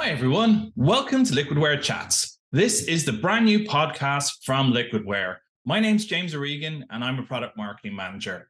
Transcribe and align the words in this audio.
Hi, 0.00 0.08
everyone. 0.08 0.72
Welcome 0.76 1.24
to 1.24 1.34
Liquidware 1.34 1.78
Chats. 1.78 2.38
This 2.52 2.84
is 2.84 3.04
the 3.04 3.12
brand 3.12 3.44
new 3.44 3.66
podcast 3.66 4.32
from 4.46 4.72
Liquidware. 4.72 5.36
My 5.66 5.78
name's 5.78 6.06
James 6.06 6.34
O'Regan, 6.34 6.86
and 6.88 7.04
I'm 7.04 7.18
a 7.18 7.22
product 7.24 7.58
marketing 7.58 7.96
manager. 7.96 8.48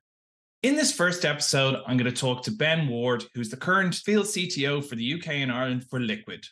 In 0.63 0.77
this 0.77 0.93
first 0.93 1.25
episode, 1.25 1.75
I'm 1.89 1.97
going 1.97 2.09
to 2.09 2.17
talk 2.17 2.45
to 2.45 2.53
Ben 2.53 2.87
Ward, 2.87 3.25
who's 3.35 3.51
the 3.51 3.57
current 3.57 3.97
field 3.97 4.27
CTO 4.27 4.85
for 4.85 4.95
the 4.95 5.15
UK 5.15 5.27
and 5.31 5.51
Ireland 5.51 5.87
for 5.91 5.99
Liquit. 5.99 6.47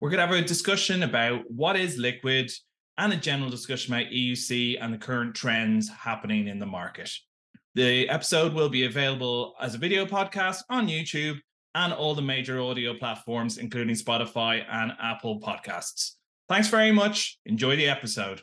We're 0.00 0.08
going 0.08 0.26
to 0.26 0.26
have 0.26 0.34
a 0.34 0.48
discussion 0.48 1.02
about 1.02 1.42
what 1.50 1.76
is 1.76 1.98
Liquit 1.98 2.54
and 2.96 3.12
a 3.12 3.18
general 3.18 3.50
discussion 3.50 3.92
about 3.92 4.06
EUC 4.06 4.78
and 4.80 4.94
the 4.94 4.98
current 4.98 5.34
trends 5.34 5.90
happening 5.90 6.48
in 6.48 6.58
the 6.58 6.64
market. 6.64 7.10
The 7.74 8.08
episode 8.08 8.54
will 8.54 8.70
be 8.70 8.86
available 8.86 9.56
as 9.60 9.74
a 9.74 9.78
video 9.78 10.06
podcast 10.06 10.62
on 10.70 10.88
YouTube 10.88 11.38
and 11.74 11.92
all 11.92 12.14
the 12.14 12.22
major 12.22 12.60
audio 12.60 12.94
platforms, 12.94 13.58
including 13.58 13.94
Spotify 13.94 14.64
and 14.70 14.92
Apple 15.00 15.40
Podcasts. 15.40 16.12
Thanks 16.48 16.68
very 16.68 16.92
much. 16.92 17.38
Enjoy 17.46 17.76
the 17.76 17.88
episode. 17.88 18.42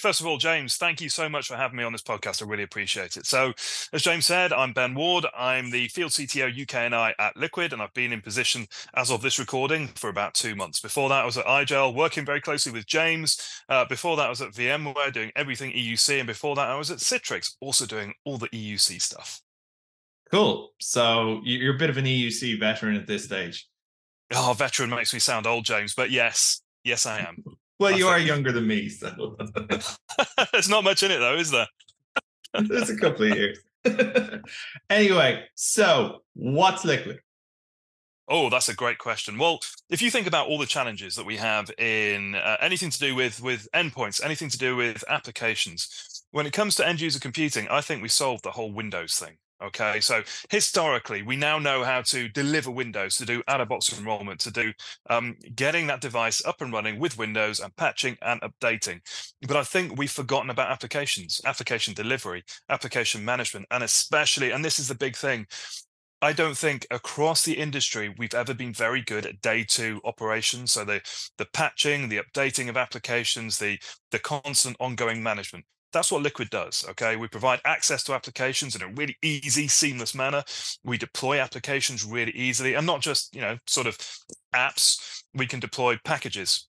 First 0.00 0.20
of 0.20 0.26
all, 0.26 0.38
James, 0.38 0.76
thank 0.76 1.00
you 1.00 1.08
so 1.08 1.28
much 1.28 1.46
for 1.46 1.56
having 1.56 1.78
me 1.78 1.84
on 1.84 1.92
this 1.92 2.02
podcast. 2.02 2.42
I 2.42 2.46
really 2.46 2.64
appreciate 2.64 3.16
it. 3.16 3.26
So, 3.26 3.54
as 3.92 4.02
James 4.02 4.26
said, 4.26 4.52
I'm 4.52 4.72
Ben 4.72 4.94
Ward. 4.94 5.24
I'm 5.34 5.70
the 5.70 5.88
field 5.88 6.10
CTO 6.10 6.62
UK 6.62 6.74
and 6.74 6.94
I 6.94 7.14
at 7.18 7.36
Liquit, 7.36 7.72
and 7.72 7.80
I've 7.80 7.94
been 7.94 8.12
in 8.12 8.20
position 8.20 8.66
as 8.94 9.10
of 9.10 9.22
this 9.22 9.38
recording 9.38 9.88
for 9.88 10.10
about 10.10 10.34
two 10.34 10.54
months. 10.56 10.80
Before 10.80 11.08
that, 11.08 11.22
I 11.22 11.24
was 11.24 11.38
at 11.38 11.46
iGel 11.46 11.94
working 11.94 12.26
very 12.26 12.40
closely 12.40 12.72
with 12.72 12.86
James. 12.86 13.40
Uh, 13.68 13.84
before 13.86 14.16
that, 14.16 14.26
I 14.26 14.30
was 14.30 14.42
at 14.42 14.50
VMware 14.50 15.12
doing 15.12 15.32
everything 15.36 15.72
EUC, 15.72 16.18
and 16.18 16.26
before 16.26 16.56
that, 16.56 16.68
I 16.68 16.76
was 16.76 16.90
at 16.90 16.98
Citrix 16.98 17.54
also 17.60 17.86
doing 17.86 18.12
all 18.24 18.36
the 18.36 18.48
EUC 18.48 19.00
stuff. 19.00 19.40
Cool. 20.30 20.70
So 20.80 21.40
you're 21.44 21.74
a 21.74 21.78
bit 21.78 21.90
of 21.90 21.96
an 21.96 22.04
EUC 22.04 22.58
veteran 22.58 22.96
at 22.96 23.06
this 23.06 23.24
stage. 23.24 23.68
Oh, 24.34 24.54
veteran 24.56 24.90
makes 24.90 25.12
me 25.12 25.20
sound 25.20 25.46
old, 25.46 25.64
James, 25.64 25.94
but 25.94 26.10
yes, 26.10 26.62
yes, 26.82 27.06
I 27.06 27.20
am. 27.20 27.44
well, 27.78 27.92
I 27.92 27.96
you 27.96 28.04
think. 28.04 28.14
are 28.14 28.18
younger 28.18 28.52
than 28.52 28.66
me, 28.66 28.88
so 28.88 29.36
there's 30.52 30.68
not 30.68 30.84
much 30.84 31.02
in 31.02 31.10
it, 31.10 31.18
though, 31.18 31.36
is 31.36 31.50
there? 31.50 31.66
There's 32.68 32.88
a 32.88 32.96
couple 32.96 33.30
of 33.30 33.36
years. 33.36 33.58
anyway, 34.88 35.44
so 35.56 36.22
what's 36.34 36.84
Liquit? 36.84 37.18
Oh, 38.28 38.48
that's 38.48 38.68
a 38.68 38.74
great 38.74 38.98
question. 38.98 39.38
Well, 39.38 39.58
if 39.90 40.00
you 40.00 40.10
think 40.10 40.28
about 40.28 40.46
all 40.46 40.58
the 40.58 40.66
challenges 40.66 41.16
that 41.16 41.26
we 41.26 41.36
have 41.36 41.70
in 41.78 42.36
uh, 42.36 42.56
anything 42.60 42.90
to 42.90 42.98
do 42.98 43.14
with 43.14 43.42
with 43.42 43.68
endpoints, 43.74 44.24
anything 44.24 44.48
to 44.50 44.58
do 44.58 44.76
with 44.76 45.04
applications, 45.08 46.22
when 46.30 46.46
it 46.46 46.52
comes 46.52 46.76
to 46.76 46.86
end 46.86 47.00
user 47.00 47.18
computing, 47.18 47.68
I 47.68 47.80
think 47.80 48.02
we 48.02 48.08
solved 48.08 48.44
the 48.44 48.52
whole 48.52 48.72
Windows 48.72 49.14
thing. 49.16 49.36
Okay, 49.64 50.00
so 50.00 50.22
historically, 50.50 51.22
we 51.22 51.36
now 51.36 51.58
know 51.58 51.84
how 51.84 52.02
to 52.02 52.28
deliver 52.28 52.70
Windows, 52.70 53.16
to 53.16 53.24
do 53.24 53.42
out 53.48 53.62
of 53.62 53.68
box 53.68 53.98
enrollment, 53.98 54.38
to 54.40 54.50
do 54.50 54.72
um, 55.08 55.36
getting 55.54 55.86
that 55.86 56.02
device 56.02 56.44
up 56.44 56.60
and 56.60 56.70
running 56.70 56.98
with 56.98 57.16
Windows 57.16 57.60
and 57.60 57.74
patching 57.76 58.18
and 58.20 58.42
updating. 58.42 59.00
But 59.46 59.56
I 59.56 59.64
think 59.64 59.96
we've 59.96 60.10
forgotten 60.10 60.50
about 60.50 60.70
applications, 60.70 61.40
application 61.46 61.94
delivery, 61.94 62.44
application 62.68 63.24
management, 63.24 63.66
and 63.70 63.82
especially, 63.82 64.50
and 64.50 64.62
this 64.62 64.78
is 64.78 64.88
the 64.88 64.94
big 64.94 65.16
thing, 65.16 65.46
I 66.20 66.32
don't 66.32 66.56
think 66.56 66.86
across 66.90 67.42
the 67.44 67.58
industry 67.58 68.14
we've 68.18 68.34
ever 68.34 68.54
been 68.54 68.72
very 68.72 69.02
good 69.02 69.26
at 69.26 69.40
day 69.40 69.64
two 69.64 70.00
operations. 70.04 70.72
So 70.72 70.84
the 70.84 71.00
the 71.38 71.46
patching, 71.46 72.08
the 72.08 72.20
updating 72.20 72.68
of 72.68 72.76
applications, 72.76 73.58
the 73.58 73.78
the 74.10 74.18
constant 74.18 74.76
ongoing 74.80 75.22
management. 75.22 75.64
That's 75.94 76.12
what 76.12 76.22
Liquit 76.22 76.50
does. 76.50 76.84
Okay. 76.90 77.16
We 77.16 77.28
provide 77.28 77.60
access 77.64 78.02
to 78.04 78.12
applications 78.12 78.76
in 78.76 78.82
a 78.82 78.88
really 78.88 79.16
easy, 79.22 79.68
seamless 79.68 80.14
manner. 80.14 80.42
We 80.84 80.98
deploy 80.98 81.40
applications 81.40 82.04
really 82.04 82.32
easily 82.32 82.74
and 82.74 82.86
not 82.86 83.00
just, 83.00 83.34
you 83.34 83.40
know, 83.40 83.58
sort 83.66 83.86
of 83.86 83.96
apps. 84.54 85.22
We 85.34 85.46
can 85.46 85.60
deploy 85.60 85.98
packages 86.04 86.66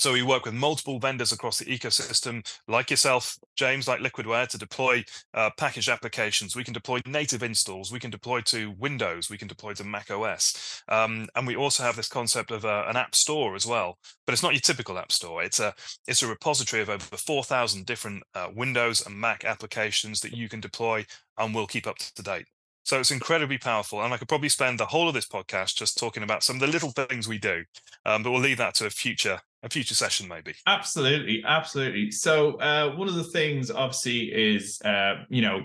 so 0.00 0.12
we 0.12 0.22
work 0.22 0.44
with 0.44 0.54
multiple 0.54 0.98
vendors 0.98 1.32
across 1.32 1.58
the 1.58 1.64
ecosystem, 1.66 2.46
like 2.68 2.90
yourself, 2.90 3.38
James, 3.56 3.86
like 3.86 4.00
Liquidware, 4.00 4.48
to 4.48 4.58
deploy 4.58 5.04
uh, 5.34 5.50
packaged 5.56 5.88
applications. 5.88 6.56
We 6.56 6.64
can 6.64 6.72
deploy 6.72 7.00
native 7.06 7.42
installs. 7.42 7.92
We 7.92 8.00
can 8.00 8.10
deploy 8.10 8.40
to 8.42 8.72
Windows. 8.78 9.28
We 9.28 9.38
can 9.38 9.48
deploy 9.48 9.74
to 9.74 9.84
Mac 9.84 10.10
OS. 10.10 10.82
Um, 10.88 11.28
and 11.34 11.46
we 11.46 11.56
also 11.56 11.82
have 11.82 11.96
this 11.96 12.08
concept 12.08 12.50
of 12.50 12.64
uh, 12.64 12.84
an 12.88 12.96
app 12.96 13.14
store 13.14 13.54
as 13.54 13.66
well. 13.66 13.98
But 14.26 14.32
it's 14.32 14.42
not 14.42 14.52
your 14.52 14.60
typical 14.60 14.98
app 14.98 15.12
store. 15.12 15.42
It's 15.42 15.60
a 15.60 15.74
it's 16.06 16.22
a 16.22 16.28
repository 16.28 16.82
of 16.82 16.88
over 16.88 17.16
4,000 17.16 17.84
different 17.84 18.22
uh, 18.34 18.48
Windows 18.54 19.04
and 19.04 19.14
Mac 19.14 19.44
applications 19.44 20.20
that 20.20 20.32
you 20.32 20.48
can 20.48 20.60
deploy 20.60 21.04
and 21.36 21.54
will 21.54 21.66
keep 21.66 21.86
up 21.86 21.98
to 21.98 22.22
date. 22.22 22.46
So 22.84 22.98
it's 22.98 23.10
incredibly 23.10 23.58
powerful. 23.58 24.02
And 24.02 24.14
I 24.14 24.16
could 24.16 24.28
probably 24.28 24.48
spend 24.48 24.78
the 24.80 24.86
whole 24.86 25.08
of 25.08 25.14
this 25.14 25.28
podcast 25.28 25.76
just 25.76 25.98
talking 25.98 26.22
about 26.22 26.42
some 26.42 26.56
of 26.56 26.60
the 26.60 26.66
little 26.66 26.90
things 26.90 27.28
we 27.28 27.38
do. 27.38 27.64
Um, 28.06 28.22
but 28.22 28.30
we'll 28.30 28.40
leave 28.40 28.58
that 28.58 28.74
to 28.76 28.86
a 28.86 28.90
future 28.90 29.40
a 29.62 29.68
future 29.68 29.94
session 29.94 30.28
maybe. 30.28 30.54
Absolutely 30.66 31.42
absolutely. 31.46 32.10
So 32.10 32.54
uh, 32.54 32.94
one 32.96 33.08
of 33.08 33.14
the 33.14 33.24
things 33.24 33.70
obviously 33.70 34.32
is 34.32 34.80
uh, 34.82 35.24
you 35.28 35.42
know 35.42 35.62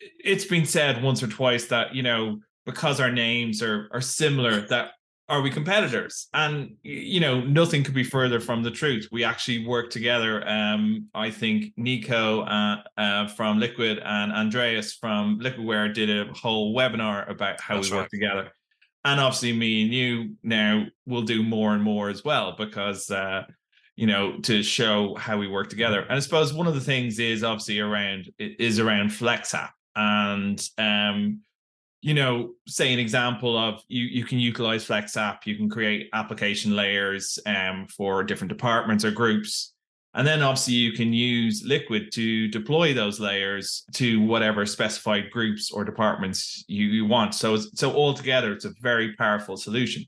it's 0.00 0.44
been 0.44 0.66
said 0.66 1.02
once 1.02 1.22
or 1.22 1.26
twice 1.26 1.66
that 1.66 1.94
you 1.94 2.02
know 2.02 2.38
because 2.66 3.00
our 3.00 3.10
names 3.10 3.62
are 3.62 3.88
are 3.92 4.00
similar 4.00 4.60
that 4.68 4.92
are 5.28 5.42
we 5.42 5.50
competitors? 5.50 6.28
And 6.34 6.74
you 6.82 7.20
know 7.20 7.40
nothing 7.40 7.84
could 7.84 7.94
be 7.94 8.04
further 8.04 8.40
from 8.40 8.62
the 8.62 8.70
truth. 8.70 9.08
We 9.12 9.24
actually 9.24 9.66
work 9.66 9.90
together 9.90 10.46
um 10.48 11.06
i 11.14 11.30
think 11.30 11.72
nico 11.76 12.42
uh, 12.42 12.76
uh, 12.96 13.28
from 13.28 13.60
Liquit 13.60 14.00
and 14.04 14.32
andreas 14.32 14.94
from 14.94 15.38
liquidware 15.40 15.92
did 15.92 16.10
a 16.10 16.32
whole 16.32 16.74
webinar 16.74 17.30
about 17.30 17.60
how 17.60 17.76
That's 17.76 17.90
we 17.90 17.96
work 17.96 18.08
together 18.08 18.52
and 19.04 19.20
obviously 19.20 19.52
me 19.52 19.82
and 19.82 19.92
you 19.92 20.36
now 20.42 20.86
will 21.06 21.22
do 21.22 21.42
more 21.42 21.74
and 21.74 21.82
more 21.82 22.08
as 22.08 22.24
well 22.24 22.54
because 22.56 23.10
uh 23.10 23.44
you 23.96 24.06
know 24.06 24.38
to 24.40 24.62
show 24.62 25.14
how 25.16 25.36
we 25.36 25.48
work 25.48 25.68
together. 25.68 26.00
And 26.02 26.12
i 26.12 26.18
suppose 26.20 26.52
one 26.52 26.66
of 26.66 26.74
the 26.74 26.80
things 26.80 27.18
is 27.18 27.44
obviously 27.44 27.80
around 27.80 28.30
is 28.38 28.78
around 28.78 29.10
FlexApp 29.10 29.70
and 29.96 30.62
um 30.78 31.40
you 32.02 32.14
know 32.14 32.52
say 32.66 32.92
an 32.92 32.98
example 32.98 33.56
of 33.58 33.82
you 33.88 34.04
you 34.04 34.24
can 34.24 34.38
utilize 34.38 34.86
FlexApp 34.86 35.38
you 35.44 35.56
can 35.56 35.68
create 35.68 36.08
application 36.12 36.74
layers 36.74 37.38
um 37.46 37.86
for 37.88 38.24
different 38.24 38.50
departments 38.50 39.04
or 39.04 39.10
groups 39.10 39.74
and 40.14 40.26
then 40.26 40.42
obviously 40.42 40.74
you 40.74 40.92
can 40.92 41.12
use 41.12 41.62
Liquit 41.62 42.10
to 42.12 42.48
deploy 42.48 42.92
those 42.92 43.20
layers 43.20 43.84
to 43.94 44.20
whatever 44.20 44.66
specified 44.66 45.30
groups 45.30 45.70
or 45.70 45.84
departments 45.84 46.64
you, 46.66 46.86
you 46.86 47.04
want. 47.04 47.34
So 47.34 47.56
so 47.56 47.92
altogether, 47.92 48.52
it's 48.52 48.64
a 48.64 48.72
very 48.80 49.14
powerful 49.14 49.56
solution. 49.56 50.04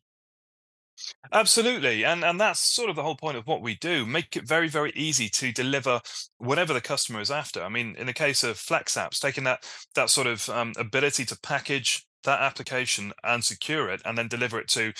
Absolutely. 1.33 2.05
And 2.05 2.25
and 2.25 2.41
that's 2.41 2.61
sort 2.61 2.91
of 2.91 2.97
the 2.97 3.03
whole 3.03 3.17
point 3.17 3.37
of 3.37 3.47
what 3.47 3.63
we 3.63 3.77
do. 3.77 4.05
Make 4.05 4.37
it 4.37 4.47
very, 4.47 4.69
very 4.69 4.93
easy 4.95 5.29
to 5.31 5.53
deliver 5.53 6.01
whatever 6.39 6.73
the 6.73 6.81
customer 6.81 7.21
is 7.21 7.31
after. 7.31 7.63
I 7.63 7.69
mean, 7.69 7.95
in 7.97 8.07
the 8.07 8.13
case 8.13 8.43
of 8.43 8.57
FlexApps, 8.57 9.21
taking 9.21 9.45
that 9.45 9.65
that 9.95 10.11
sort 10.11 10.27
of 10.27 10.49
um, 10.49 10.73
ability 10.77 11.25
to 11.27 11.39
package 11.41 12.05
that 12.25 12.41
application 12.41 13.13
and 13.25 13.45
secure 13.45 13.89
it 13.89 14.01
and 14.05 14.17
then 14.17 14.29
deliver 14.29 14.61
it 14.61 14.69
to 14.69 14.93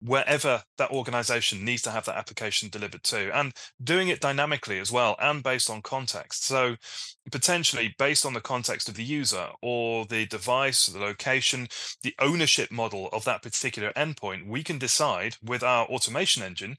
wherever 0.00 0.62
that 0.76 0.90
organization 0.90 1.64
needs 1.64 1.82
to 1.82 1.90
have 1.90 2.04
that 2.04 2.16
application 2.16 2.68
delivered 2.68 3.02
to 3.02 3.36
and 3.36 3.52
doing 3.82 4.08
it 4.08 4.20
dynamically 4.20 4.78
as 4.78 4.92
well 4.92 5.16
and 5.20 5.42
based 5.42 5.68
on 5.68 5.82
context. 5.82 6.44
So 6.44 6.76
potentially 7.30 7.94
based 7.98 8.24
on 8.24 8.34
the 8.34 8.40
context 8.40 8.88
of 8.88 8.94
the 8.94 9.04
user 9.04 9.48
or 9.60 10.06
the 10.06 10.26
device 10.26 10.86
the 10.86 10.98
location 10.98 11.68
the 12.02 12.14
ownership 12.20 12.70
model 12.70 13.08
of 13.12 13.24
that 13.24 13.42
particular 13.42 13.92
endpoint 13.92 14.46
we 14.46 14.62
can 14.62 14.78
decide 14.78 15.36
with 15.42 15.62
our 15.62 15.86
automation 15.86 16.42
engine 16.42 16.76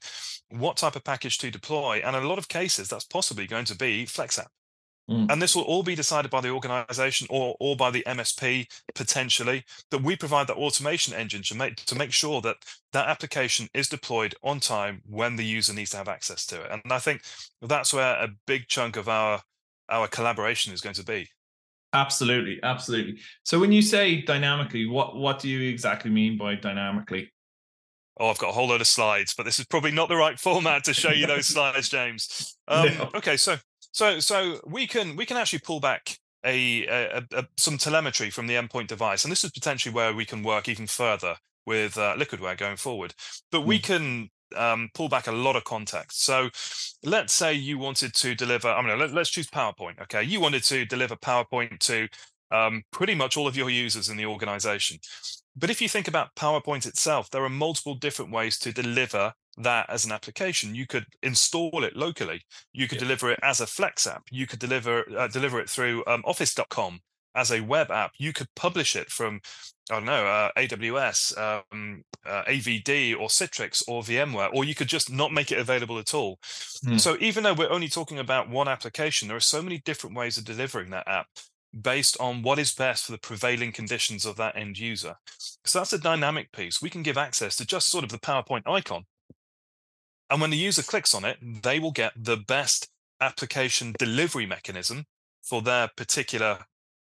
what 0.48 0.76
type 0.76 0.96
of 0.96 1.04
package 1.04 1.38
to 1.38 1.50
deploy. 1.50 2.00
And 2.04 2.16
in 2.16 2.22
a 2.22 2.28
lot 2.28 2.38
of 2.38 2.48
cases 2.48 2.88
that's 2.88 3.04
possibly 3.04 3.46
going 3.46 3.66
to 3.66 3.76
be 3.76 4.06
FlexApp 4.06 4.48
Mm. 5.10 5.30
And 5.30 5.42
this 5.42 5.56
will 5.56 5.64
all 5.64 5.82
be 5.82 5.96
decided 5.96 6.30
by 6.30 6.40
the 6.40 6.50
organization 6.50 7.26
or, 7.30 7.56
or 7.58 7.76
by 7.76 7.90
the 7.90 8.04
MSP 8.06 8.66
potentially, 8.94 9.64
that 9.90 10.02
we 10.02 10.14
provide 10.14 10.46
that 10.46 10.56
automation 10.56 11.14
engine 11.14 11.42
to 11.42 11.56
make, 11.56 11.76
to 11.86 11.96
make 11.96 12.12
sure 12.12 12.40
that 12.42 12.56
that 12.92 13.08
application 13.08 13.68
is 13.74 13.88
deployed 13.88 14.34
on 14.42 14.60
time 14.60 15.02
when 15.06 15.34
the 15.36 15.44
user 15.44 15.74
needs 15.74 15.90
to 15.90 15.96
have 15.96 16.08
access 16.08 16.46
to 16.46 16.62
it. 16.62 16.70
And 16.70 16.92
I 16.92 17.00
think 17.00 17.22
that's 17.60 17.92
where 17.92 18.14
a 18.14 18.28
big 18.46 18.68
chunk 18.68 18.96
of 18.96 19.08
our, 19.08 19.40
our 19.88 20.06
collaboration 20.06 20.72
is 20.72 20.80
going 20.80 20.94
to 20.94 21.04
be. 21.04 21.28
Absolutely, 21.92 22.60
absolutely. 22.62 23.18
So 23.42 23.58
when 23.58 23.72
you 23.72 23.82
say 23.82 24.22
dynamically, 24.22 24.86
what 24.86 25.16
what 25.16 25.40
do 25.40 25.48
you 25.48 25.68
exactly 25.68 26.08
mean 26.08 26.38
by 26.38 26.54
dynamically? 26.54 27.32
Oh, 28.16 28.28
I've 28.28 28.38
got 28.38 28.50
a 28.50 28.52
whole 28.52 28.68
load 28.68 28.80
of 28.80 28.86
slides, 28.86 29.34
but 29.34 29.44
this 29.44 29.58
is 29.58 29.66
probably 29.66 29.90
not 29.90 30.08
the 30.08 30.14
right 30.14 30.38
format 30.38 30.84
to 30.84 30.94
show 30.94 31.10
you 31.10 31.26
those 31.26 31.46
slides, 31.54 31.88
James. 31.88 32.56
Um, 32.68 32.86
no. 32.86 33.10
Okay, 33.16 33.36
so 33.36 33.56
so 33.92 34.20
so 34.20 34.60
we 34.66 34.86
can 34.86 35.16
we 35.16 35.26
can 35.26 35.36
actually 35.36 35.60
pull 35.60 35.80
back 35.80 36.18
a, 36.44 36.86
a, 36.86 37.22
a, 37.32 37.46
some 37.58 37.76
telemetry 37.76 38.30
from 38.30 38.46
the 38.46 38.54
endpoint 38.54 38.86
device, 38.86 39.24
and 39.24 39.32
this 39.32 39.44
is 39.44 39.50
potentially 39.50 39.94
where 39.94 40.14
we 40.14 40.24
can 40.24 40.42
work 40.42 40.68
even 40.68 40.86
further 40.86 41.36
with 41.66 41.98
uh, 41.98 42.14
Liquidware 42.16 42.56
going 42.56 42.76
forward. 42.76 43.14
But 43.52 43.66
we 43.66 43.78
mm. 43.78 43.82
can 43.82 44.30
um, 44.56 44.88
pull 44.94 45.08
back 45.08 45.26
a 45.26 45.32
lot 45.32 45.56
of 45.56 45.64
context. 45.64 46.24
So 46.24 46.48
let's 47.04 47.32
say 47.32 47.52
you 47.54 47.78
wanted 47.78 48.14
to 48.14 48.34
deliver. 48.34 48.68
I 48.68 48.82
mean, 48.82 48.98
let, 48.98 49.16
us 49.16 49.30
choose 49.30 49.48
PowerPoint. 49.48 50.00
Okay, 50.02 50.22
you 50.22 50.40
wanted 50.40 50.64
to 50.64 50.84
deliver 50.84 51.16
PowerPoint 51.16 51.78
to 51.80 52.08
um, 52.50 52.82
pretty 52.90 53.14
much 53.14 53.36
all 53.36 53.46
of 53.46 53.56
your 53.56 53.70
users 53.70 54.08
in 54.08 54.16
the 54.16 54.26
organization 54.26 54.98
But 55.56 55.70
if 55.70 55.80
you 55.80 55.88
think 55.88 56.08
about 56.08 56.34
PowerPoint 56.34 56.86
itself, 56.86 57.30
there 57.30 57.44
are 57.44 57.50
multiple 57.50 57.94
different 57.94 58.32
ways 58.32 58.58
to 58.60 58.72
deliver 58.72 59.32
that 59.62 59.88
as 59.88 60.04
an 60.04 60.12
application. 60.12 60.74
You 60.74 60.86
could 60.86 61.06
install 61.22 61.84
it 61.84 61.96
locally. 61.96 62.42
You 62.72 62.88
could 62.88 62.96
yeah. 62.96 63.06
deliver 63.06 63.30
it 63.30 63.40
as 63.42 63.60
a 63.60 63.66
FlexApp. 63.66 64.20
You 64.30 64.46
could 64.46 64.58
deliver 64.58 65.04
uh, 65.16 65.28
deliver 65.28 65.60
it 65.60 65.68
through 65.68 66.04
um, 66.06 66.22
Office.com 66.24 67.00
as 67.34 67.52
a 67.52 67.60
web 67.60 67.90
app. 67.90 68.12
You 68.18 68.32
could 68.32 68.48
publish 68.56 68.96
it 68.96 69.10
from 69.10 69.40
I 69.90 69.94
don't 69.94 70.04
know 70.04 70.26
uh, 70.26 70.50
AWS, 70.56 71.36
um, 71.38 72.04
uh, 72.24 72.42
AVD, 72.44 73.18
or 73.18 73.28
Citrix, 73.28 73.82
or 73.88 74.02
VMware, 74.02 74.50
or 74.52 74.64
you 74.64 74.74
could 74.74 74.88
just 74.88 75.10
not 75.10 75.32
make 75.32 75.50
it 75.50 75.58
available 75.58 75.98
at 75.98 76.14
all. 76.14 76.38
Hmm. 76.84 76.96
So 76.96 77.16
even 77.20 77.42
though 77.42 77.54
we're 77.54 77.70
only 77.70 77.88
talking 77.88 78.18
about 78.18 78.48
one 78.48 78.68
application, 78.68 79.28
there 79.28 79.36
are 79.36 79.40
so 79.40 79.62
many 79.62 79.78
different 79.78 80.16
ways 80.16 80.38
of 80.38 80.44
delivering 80.44 80.90
that 80.90 81.08
app 81.08 81.26
based 81.78 82.16
on 82.18 82.42
what 82.42 82.58
is 82.58 82.72
best 82.74 83.06
for 83.06 83.12
the 83.12 83.18
prevailing 83.18 83.72
conditions 83.72 84.26
of 84.26 84.36
that 84.36 84.56
end 84.56 84.78
user. 84.78 85.14
So 85.64 85.78
that's 85.78 85.92
a 85.92 85.98
dynamic 85.98 86.52
piece. 86.52 86.82
We 86.82 86.90
can 86.90 87.02
give 87.02 87.18
access 87.18 87.56
to 87.56 87.66
just 87.66 87.88
sort 87.88 88.04
of 88.04 88.10
the 88.10 88.18
PowerPoint 88.18 88.62
icon 88.66 89.04
and 90.30 90.40
when 90.40 90.50
the 90.50 90.56
user 90.56 90.82
clicks 90.82 91.14
on 91.14 91.24
it, 91.24 91.38
they 91.62 91.78
will 91.78 91.90
get 91.90 92.12
the 92.16 92.36
best 92.36 92.88
application 93.20 93.94
delivery 93.98 94.46
mechanism 94.46 95.04
for 95.42 95.60
their 95.62 95.88
particular 95.96 96.58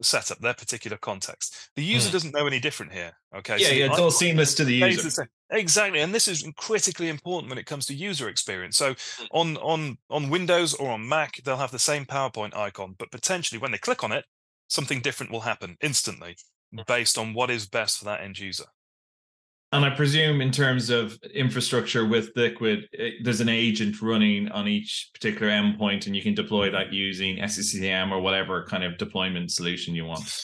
setup, 0.02 0.38
their 0.38 0.54
particular 0.54 0.96
context. 0.96 1.70
The 1.76 1.84
user 1.84 2.08
mm. 2.08 2.12
doesn't 2.12 2.34
know 2.34 2.46
any 2.46 2.60
different 2.60 2.92
here. 2.92 3.12
Okay. 3.36 3.58
Yeah, 3.58 3.68
so 3.68 3.74
yeah, 3.74 3.86
it's 3.86 3.98
all 3.98 4.10
seamless 4.10 4.54
to 4.54 4.64
the 4.64 4.74
user. 4.74 5.28
Exactly, 5.52 6.00
and 6.00 6.14
this 6.14 6.28
is 6.28 6.48
critically 6.56 7.08
important 7.08 7.50
when 7.50 7.58
it 7.58 7.66
comes 7.66 7.86
to 7.86 7.94
user 7.94 8.28
experience. 8.28 8.76
So 8.76 8.94
hmm. 9.18 9.24
on 9.32 9.56
on 9.58 9.98
on 10.08 10.30
Windows 10.30 10.74
or 10.74 10.90
on 10.90 11.08
Mac, 11.08 11.42
they'll 11.44 11.56
have 11.56 11.72
the 11.72 11.78
same 11.78 12.04
PowerPoint 12.04 12.56
icon, 12.56 12.94
but 12.98 13.10
potentially 13.10 13.58
when 13.58 13.72
they 13.72 13.78
click 13.78 14.04
on 14.04 14.12
it, 14.12 14.24
something 14.68 15.00
different 15.00 15.32
will 15.32 15.40
happen 15.40 15.76
instantly 15.80 16.36
hmm. 16.72 16.80
based 16.86 17.18
on 17.18 17.34
what 17.34 17.50
is 17.50 17.66
best 17.66 17.98
for 17.98 18.04
that 18.06 18.20
end 18.20 18.38
user. 18.38 18.66
And 19.72 19.84
I 19.84 19.90
presume, 19.90 20.40
in 20.40 20.50
terms 20.50 20.90
of 20.90 21.16
infrastructure 21.32 22.04
with 22.04 22.34
Liquit, 22.34 22.86
it, 22.92 23.22
there's 23.22 23.40
an 23.40 23.48
agent 23.48 24.02
running 24.02 24.48
on 24.48 24.66
each 24.66 25.10
particular 25.14 25.52
endpoint, 25.52 26.06
and 26.06 26.16
you 26.16 26.22
can 26.22 26.34
deploy 26.34 26.70
that 26.72 26.92
using 26.92 27.36
SCCM 27.36 28.10
or 28.10 28.20
whatever 28.20 28.64
kind 28.64 28.82
of 28.82 28.98
deployment 28.98 29.52
solution 29.52 29.94
you 29.94 30.06
want. 30.06 30.42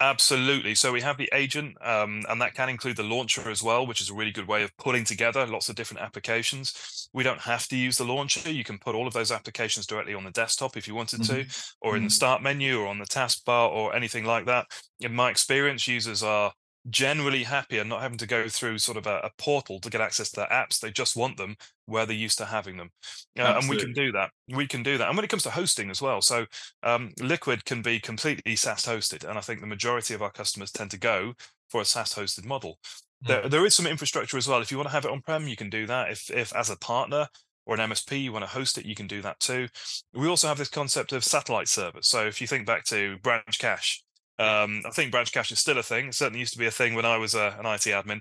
Absolutely. 0.00 0.74
So 0.74 0.92
we 0.92 1.02
have 1.02 1.18
the 1.18 1.28
agent, 1.32 1.76
um, 1.82 2.24
and 2.28 2.40
that 2.40 2.54
can 2.54 2.68
include 2.68 2.96
the 2.96 3.04
launcher 3.04 3.50
as 3.50 3.62
well, 3.62 3.86
which 3.86 4.00
is 4.00 4.10
a 4.10 4.14
really 4.14 4.32
good 4.32 4.48
way 4.48 4.62
of 4.62 4.76
pulling 4.78 5.04
together 5.04 5.46
lots 5.46 5.68
of 5.68 5.76
different 5.76 6.02
applications. 6.02 7.08
We 7.12 7.22
don't 7.22 7.40
have 7.40 7.68
to 7.68 7.76
use 7.76 7.98
the 7.98 8.04
launcher. 8.04 8.50
You 8.50 8.64
can 8.64 8.78
put 8.78 8.94
all 8.94 9.06
of 9.06 9.12
those 9.12 9.30
applications 9.30 9.86
directly 9.86 10.14
on 10.14 10.24
the 10.24 10.30
desktop 10.30 10.76
if 10.76 10.88
you 10.88 10.94
wanted 10.94 11.20
mm-hmm. 11.20 11.48
to, 11.48 11.56
or 11.80 11.96
in 11.96 12.02
the 12.02 12.08
mm-hmm. 12.08 12.12
start 12.12 12.42
menu, 12.42 12.80
or 12.80 12.86
on 12.86 12.98
the 12.98 13.04
taskbar, 13.04 13.70
or 13.70 13.94
anything 13.94 14.24
like 14.24 14.46
that. 14.46 14.66
In 15.00 15.14
my 15.14 15.30
experience, 15.30 15.86
users 15.86 16.22
are 16.22 16.52
generally 16.90 17.44
happier 17.44 17.82
not 17.84 18.02
having 18.02 18.18
to 18.18 18.26
go 18.26 18.48
through 18.48 18.78
sort 18.78 18.98
of 18.98 19.06
a, 19.06 19.18
a, 19.24 19.30
portal 19.38 19.80
to 19.80 19.88
get 19.88 20.00
access 20.00 20.30
to 20.30 20.40
their 20.40 20.48
apps. 20.48 20.80
They 20.80 20.90
just 20.90 21.16
want 21.16 21.36
them 21.36 21.56
where 21.86 22.04
they're 22.04 22.14
used 22.14 22.38
to 22.38 22.44
having 22.44 22.76
them. 22.76 22.90
Uh, 23.38 23.58
and 23.58 23.68
we 23.68 23.78
can 23.78 23.92
do 23.92 24.12
that. 24.12 24.30
We 24.48 24.66
can 24.66 24.82
do 24.82 24.98
that. 24.98 25.08
And 25.08 25.16
when 25.16 25.24
it 25.24 25.30
comes 25.30 25.44
to 25.44 25.50
hosting 25.50 25.90
as 25.90 26.02
well, 26.02 26.20
so 26.20 26.44
um, 26.82 27.12
Liquit 27.20 27.64
can 27.64 27.80
be 27.80 27.98
completely 27.98 28.56
SaaS 28.56 28.84
hosted. 28.84 29.28
And 29.28 29.38
I 29.38 29.40
think 29.40 29.60
the 29.60 29.66
majority 29.66 30.14
of 30.14 30.22
our 30.22 30.30
customers 30.30 30.70
tend 30.70 30.90
to 30.90 30.98
go 30.98 31.34
for 31.70 31.80
a 31.80 31.84
SaaS 31.84 32.14
hosted 32.14 32.44
model. 32.44 32.78
Mm. 33.24 33.28
There, 33.28 33.48
there 33.48 33.66
is 33.66 33.74
some 33.74 33.86
infrastructure 33.86 34.36
as 34.36 34.46
well. 34.46 34.60
If 34.60 34.70
you 34.70 34.76
want 34.76 34.88
to 34.88 34.94
have 34.94 35.06
it 35.06 35.10
on 35.10 35.22
prem, 35.22 35.48
you 35.48 35.56
can 35.56 35.70
do 35.70 35.86
that. 35.86 36.10
If, 36.10 36.30
if 36.30 36.54
as 36.54 36.68
a 36.68 36.76
partner, 36.76 37.28
or 37.66 37.74
an 37.74 37.90
MSP, 37.90 38.22
you 38.22 38.30
want 38.30 38.44
to 38.44 38.50
host 38.50 38.76
it, 38.76 38.84
you 38.84 38.94
can 38.94 39.06
do 39.06 39.22
that 39.22 39.40
too. 39.40 39.68
We 40.12 40.28
also 40.28 40.48
have 40.48 40.58
this 40.58 40.68
concept 40.68 41.12
of 41.12 41.24
satellite 41.24 41.68
servers. 41.68 42.08
So 42.08 42.26
if 42.26 42.42
you 42.42 42.46
think 42.46 42.66
back 42.66 42.84
to 42.84 43.16
Branch 43.22 43.58
Cache, 43.58 44.04
um, 44.38 44.82
I 44.84 44.90
think 44.90 45.12
branch 45.12 45.32
cache 45.32 45.52
is 45.52 45.60
still 45.60 45.78
a 45.78 45.82
thing. 45.82 46.08
It 46.08 46.14
certainly 46.14 46.40
used 46.40 46.52
to 46.54 46.58
be 46.58 46.66
a 46.66 46.70
thing 46.70 46.94
when 46.94 47.04
I 47.04 47.16
was 47.16 47.34
uh, 47.34 47.54
an 47.58 47.66
IT 47.66 47.82
admin. 47.82 48.20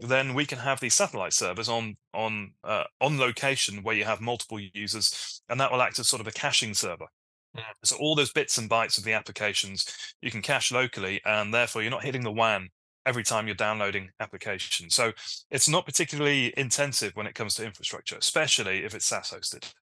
Then 0.00 0.34
we 0.34 0.46
can 0.46 0.58
have 0.58 0.78
these 0.78 0.94
satellite 0.94 1.32
servers 1.32 1.68
on 1.68 1.96
on 2.14 2.52
uh, 2.62 2.84
on 3.00 3.18
location 3.18 3.82
where 3.82 3.96
you 3.96 4.04
have 4.04 4.20
multiple 4.20 4.60
users, 4.60 5.42
and 5.48 5.60
that 5.60 5.72
will 5.72 5.82
act 5.82 5.98
as 5.98 6.08
sort 6.08 6.20
of 6.20 6.28
a 6.28 6.32
caching 6.32 6.74
server. 6.74 7.06
Yeah. 7.54 7.64
So 7.82 7.96
all 7.96 8.14
those 8.14 8.32
bits 8.32 8.58
and 8.58 8.70
bytes 8.70 8.98
of 8.98 9.04
the 9.04 9.14
applications 9.14 9.86
you 10.20 10.30
can 10.30 10.42
cache 10.42 10.70
locally, 10.70 11.20
and 11.24 11.52
therefore 11.52 11.82
you're 11.82 11.90
not 11.90 12.04
hitting 12.04 12.22
the 12.22 12.32
WAN 12.32 12.68
every 13.04 13.24
time 13.24 13.46
you're 13.46 13.56
downloading 13.56 14.10
applications. 14.20 14.94
So 14.94 15.12
it's 15.50 15.68
not 15.68 15.86
particularly 15.86 16.52
intensive 16.56 17.12
when 17.14 17.26
it 17.26 17.34
comes 17.34 17.54
to 17.54 17.64
infrastructure, 17.64 18.16
especially 18.16 18.84
if 18.84 18.94
it's 18.94 19.06
SaaS 19.06 19.32
hosted. 19.32 19.72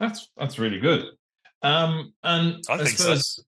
That's 0.00 0.30
that's 0.36 0.58
really 0.58 0.78
good. 0.78 1.04
Um, 1.62 2.14
and 2.22 2.62
I, 2.68 2.74
I 2.74 2.76
think 2.78 2.98
suppose, 2.98 3.34
so. 3.34 3.42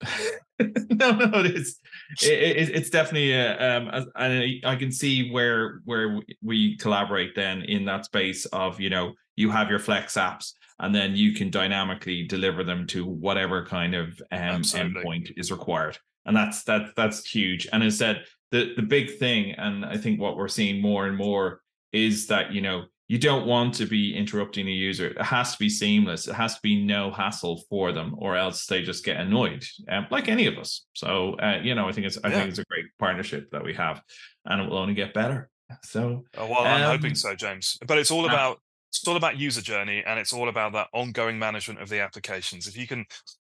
no, 0.60 1.12
no, 1.12 1.40
it 1.40 1.54
is. 1.54 1.78
It, 2.22 2.32
it, 2.32 2.70
it's 2.70 2.90
definitely 2.90 3.32
a, 3.32 3.76
um, 3.76 4.06
and 4.16 4.64
I 4.64 4.76
can 4.76 4.92
see 4.92 5.30
where 5.30 5.80
where 5.84 6.20
we 6.42 6.76
collaborate 6.76 7.34
then 7.34 7.62
in 7.62 7.84
that 7.86 8.04
space 8.04 8.46
of 8.46 8.80
you 8.80 8.90
know 8.90 9.14
you 9.36 9.50
have 9.50 9.70
your 9.70 9.78
FlexApps 9.78 10.52
and 10.80 10.94
then 10.94 11.14
you 11.14 11.32
can 11.32 11.50
dynamically 11.50 12.24
deliver 12.24 12.64
them 12.64 12.86
to 12.88 13.04
whatever 13.04 13.64
kind 13.64 13.94
of 13.94 14.20
um, 14.32 14.62
endpoint 14.62 15.32
is 15.36 15.52
required, 15.52 15.98
and 16.24 16.36
that's 16.36 16.64
that 16.64 16.94
that's 16.96 17.28
huge. 17.28 17.68
And 17.72 17.82
as 17.82 18.00
I 18.00 18.06
said, 18.06 18.24
the 18.50 18.72
the 18.74 18.82
big 18.82 19.18
thing, 19.18 19.52
and 19.52 19.84
I 19.84 19.96
think 19.96 20.20
what 20.20 20.36
we're 20.36 20.48
seeing 20.48 20.80
more 20.80 21.06
and 21.06 21.16
more 21.16 21.60
is 21.92 22.26
that 22.28 22.52
you 22.52 22.62
know 22.62 22.84
you 23.10 23.18
don't 23.18 23.44
want 23.44 23.74
to 23.74 23.86
be 23.86 24.14
interrupting 24.14 24.68
a 24.68 24.70
user. 24.70 25.08
It 25.08 25.20
has 25.20 25.50
to 25.54 25.58
be 25.58 25.68
seamless. 25.68 26.28
It 26.28 26.34
has 26.36 26.54
to 26.54 26.60
be 26.62 26.80
no 26.80 27.10
hassle 27.10 27.60
for 27.68 27.90
them, 27.90 28.14
or 28.16 28.36
else 28.36 28.66
they 28.66 28.82
just 28.82 29.04
get 29.04 29.16
annoyed, 29.16 29.64
um, 29.88 30.06
like 30.12 30.28
any 30.28 30.46
of 30.46 30.56
us. 30.56 30.86
So, 30.92 31.34
uh, 31.42 31.58
you 31.60 31.74
know, 31.74 31.88
I 31.88 31.92
think 31.92 32.06
it's 32.06 32.18
I 32.22 32.28
yeah. 32.28 32.36
think 32.36 32.50
it's 32.50 32.60
a 32.60 32.64
great 32.66 32.84
partnership 33.00 33.50
that 33.50 33.64
we 33.64 33.74
have, 33.74 34.00
and 34.44 34.62
it 34.62 34.70
will 34.70 34.78
only 34.78 34.94
get 34.94 35.12
better. 35.12 35.50
So, 35.82 36.22
oh, 36.38 36.46
well, 36.46 36.60
I'm 36.60 36.84
um, 36.84 36.88
hoping 36.88 37.16
so, 37.16 37.34
James. 37.34 37.78
But 37.84 37.98
it's 37.98 38.12
all 38.12 38.26
about 38.26 38.60
it's 38.90 39.04
all 39.08 39.16
about 39.16 39.36
user 39.36 39.60
journey, 39.60 40.04
and 40.06 40.20
it's 40.20 40.32
all 40.32 40.48
about 40.48 40.72
that 40.74 40.86
ongoing 40.94 41.36
management 41.36 41.82
of 41.82 41.88
the 41.88 41.98
applications. 41.98 42.68
If 42.68 42.76
you 42.76 42.86
can 42.86 43.06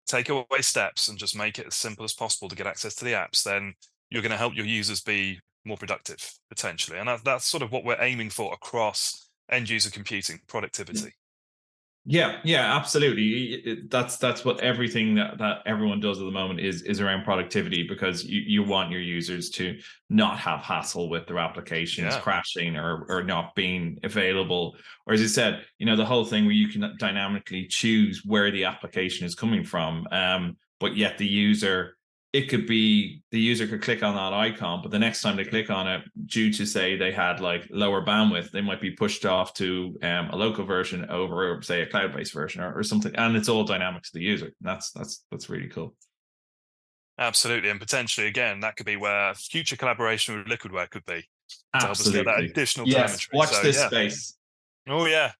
take 0.08 0.30
away 0.30 0.62
steps 0.62 1.06
and 1.06 1.16
just 1.16 1.38
make 1.38 1.60
it 1.60 1.68
as 1.68 1.76
simple 1.76 2.04
as 2.04 2.12
possible 2.12 2.48
to 2.48 2.56
get 2.56 2.66
access 2.66 2.96
to 2.96 3.04
the 3.04 3.12
apps, 3.12 3.44
then 3.44 3.74
you're 4.10 4.22
going 4.22 4.32
to 4.32 4.36
help 4.36 4.56
your 4.56 4.66
users 4.66 5.00
be 5.00 5.38
more 5.64 5.76
productive 5.76 6.28
potentially, 6.48 6.98
and 6.98 7.06
that, 7.06 7.20
that's 7.24 7.46
sort 7.46 7.62
of 7.62 7.70
what 7.70 7.84
we're 7.84 8.02
aiming 8.02 8.30
for 8.30 8.52
across 8.52 9.23
end 9.50 9.68
user 9.68 9.90
computing 9.90 10.40
productivity. 10.46 11.14
Yeah 12.06 12.40
yeah 12.44 12.76
absolutely. 12.76 13.86
That's 13.88 14.18
that's 14.18 14.44
what 14.44 14.60
everything 14.60 15.14
that, 15.14 15.38
that 15.38 15.62
everyone 15.64 16.00
does 16.00 16.20
at 16.20 16.24
the 16.26 16.30
moment 16.30 16.60
is 16.60 16.82
is 16.82 17.00
around 17.00 17.24
productivity 17.24 17.86
because 17.88 18.24
you, 18.24 18.42
you 18.46 18.62
want 18.62 18.90
your 18.90 19.00
users 19.00 19.48
to 19.50 19.78
not 20.10 20.38
have 20.38 20.60
hassle 20.60 21.08
with 21.08 21.26
their 21.26 21.38
applications 21.38 22.12
yeah. 22.12 22.20
crashing 22.20 22.76
or 22.76 23.06
or 23.08 23.22
not 23.22 23.54
being 23.54 23.98
available. 24.02 24.76
Or 25.06 25.14
as 25.14 25.22
you 25.22 25.28
said 25.28 25.64
you 25.78 25.86
know 25.86 25.96
the 25.96 26.04
whole 26.04 26.26
thing 26.26 26.44
where 26.44 26.52
you 26.52 26.68
can 26.68 26.94
dynamically 26.98 27.68
choose 27.68 28.22
where 28.26 28.50
the 28.50 28.64
application 28.64 29.26
is 29.26 29.34
coming 29.34 29.64
from 29.64 30.06
um 30.12 30.58
but 30.80 30.96
yet 30.98 31.16
the 31.16 31.26
user 31.26 31.96
it 32.34 32.48
could 32.48 32.66
be 32.66 33.22
the 33.30 33.38
user 33.38 33.64
could 33.64 33.80
click 33.80 34.02
on 34.02 34.16
that 34.16 34.32
icon, 34.32 34.82
but 34.82 34.90
the 34.90 34.98
next 34.98 35.22
time 35.22 35.36
they 35.36 35.44
click 35.44 35.70
on 35.70 35.86
it, 35.86 36.02
due 36.26 36.52
to 36.52 36.66
say 36.66 36.96
they 36.96 37.12
had 37.12 37.38
like 37.38 37.64
lower 37.70 38.04
bandwidth, 38.04 38.50
they 38.50 38.60
might 38.60 38.80
be 38.80 38.90
pushed 38.90 39.24
off 39.24 39.54
to 39.54 39.96
um, 40.02 40.30
a 40.30 40.36
local 40.36 40.64
version 40.64 41.08
over, 41.10 41.62
say, 41.62 41.82
a 41.82 41.86
cloud-based 41.86 42.34
version 42.34 42.60
or, 42.60 42.76
or 42.76 42.82
something, 42.82 43.14
and 43.14 43.36
it's 43.36 43.48
all 43.48 43.62
dynamic 43.62 44.02
to 44.02 44.10
the 44.12 44.20
user. 44.20 44.46
And 44.46 44.54
that's 44.62 44.90
that's 44.90 45.24
that's 45.30 45.48
really 45.48 45.68
cool. 45.68 45.94
Absolutely, 47.18 47.70
and 47.70 47.78
potentially 47.78 48.26
again, 48.26 48.58
that 48.60 48.74
could 48.74 48.86
be 48.86 48.96
where 48.96 49.32
future 49.34 49.76
collaboration 49.76 50.36
with 50.36 50.48
Liquidware 50.48 50.90
could 50.90 51.06
be. 51.06 51.24
Absolutely, 51.72 52.24
that 52.24 52.40
additional 52.40 52.88
yes. 52.88 53.28
Watch 53.32 53.50
so, 53.50 53.62
this 53.62 53.76
yeah. 53.76 53.86
space. 53.86 54.36
Oh 54.88 55.06
yeah, 55.06 55.30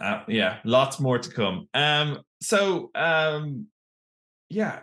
uh, 0.00 0.22
yeah, 0.26 0.60
lots 0.64 0.98
more 0.98 1.18
to 1.18 1.28
come. 1.28 1.68
Um, 1.74 2.20
so 2.40 2.90
um, 2.94 3.66
yeah, 4.48 4.80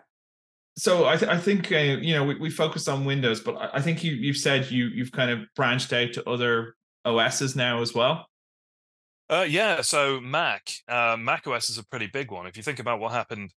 so 0.78 1.08
I, 1.08 1.16
th- 1.16 1.32
I 1.32 1.38
think 1.38 1.72
uh, 1.72 1.78
you 1.78 2.14
know 2.14 2.24
we, 2.24 2.36
we 2.36 2.50
on 2.88 3.06
Windows, 3.06 3.40
but 3.40 3.56
I, 3.56 3.70
I 3.76 3.82
think 3.82 4.04
you 4.04 4.12
you've 4.14 4.38
said 4.38 4.70
you 4.70 4.88
you've 4.88 5.12
kind 5.12 5.32
of 5.32 5.40
branched 5.56 5.94
out 5.94 6.14
to 6.14 6.30
other 6.30 6.76
OSs 7.06 7.56
now 7.56 7.82
as 7.82 7.94
well. 7.94 8.28
Uh, 9.30 9.46
yeah, 9.48 9.82
so 9.82 10.22
Mac, 10.22 10.70
uh, 10.88 11.18
Mac 11.18 11.48
OS 11.48 11.70
is 11.70 11.80
a 11.80 11.86
pretty 11.86 12.08
big 12.08 12.30
one. 12.30 12.46
If 12.46 12.58
you 12.58 12.64
think 12.64 12.80
about 12.80 13.00
what 13.00 13.12
happened 13.12 13.52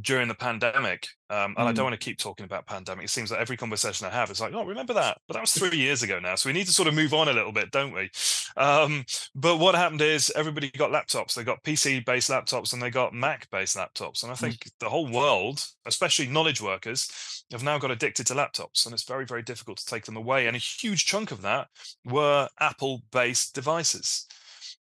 during 0.00 0.28
the 0.28 0.34
pandemic. 0.34 1.06
Um, 1.28 1.54
and 1.56 1.66
mm. 1.66 1.66
I 1.66 1.72
don't 1.72 1.84
want 1.84 1.98
to 1.98 2.04
keep 2.04 2.18
talking 2.18 2.44
about 2.44 2.66
pandemic. 2.66 3.04
It 3.04 3.10
seems 3.10 3.30
like 3.30 3.40
every 3.40 3.56
conversation 3.56 4.06
I 4.06 4.10
have 4.10 4.30
is 4.30 4.40
like, 4.40 4.52
oh, 4.54 4.64
remember 4.64 4.94
that? 4.94 5.18
But 5.26 5.34
that 5.34 5.40
was 5.40 5.52
three 5.52 5.76
years 5.76 6.02
ago 6.02 6.18
now. 6.18 6.34
So 6.34 6.48
we 6.48 6.52
need 6.52 6.66
to 6.66 6.72
sort 6.72 6.88
of 6.88 6.94
move 6.94 7.14
on 7.14 7.28
a 7.28 7.32
little 7.32 7.52
bit, 7.52 7.70
don't 7.70 7.92
we? 7.92 8.10
Um, 8.56 9.04
but 9.34 9.58
what 9.58 9.74
happened 9.74 10.00
is 10.00 10.32
everybody 10.34 10.70
got 10.70 10.90
laptops. 10.90 11.34
They 11.34 11.44
got 11.44 11.62
PC 11.62 12.04
based 12.04 12.30
laptops 12.30 12.72
and 12.72 12.82
they 12.82 12.90
got 12.90 13.14
Mac 13.14 13.48
based 13.50 13.76
laptops. 13.76 14.22
And 14.22 14.32
I 14.32 14.34
mm. 14.34 14.40
think 14.40 14.54
mm. 14.56 14.70
the 14.80 14.88
whole 14.88 15.10
world, 15.10 15.64
especially 15.86 16.26
knowledge 16.26 16.60
workers, 16.60 17.44
have 17.50 17.62
now 17.62 17.78
got 17.78 17.90
addicted 17.90 18.26
to 18.28 18.34
laptops. 18.34 18.84
And 18.84 18.94
it's 18.94 19.04
very, 19.04 19.26
very 19.26 19.42
difficult 19.42 19.78
to 19.78 19.86
take 19.86 20.04
them 20.04 20.16
away. 20.16 20.46
And 20.46 20.56
a 20.56 20.60
huge 20.60 21.06
chunk 21.06 21.32
of 21.32 21.42
that 21.42 21.68
were 22.04 22.48
Apple 22.60 23.02
based 23.10 23.54
devices. 23.54 24.26